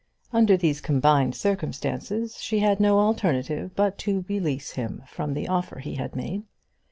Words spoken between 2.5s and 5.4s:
had no alternative but to release him from